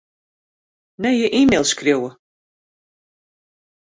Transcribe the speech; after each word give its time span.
Nije 0.99 1.27
e-mail 1.39 1.63
skriuwe. 1.71 2.09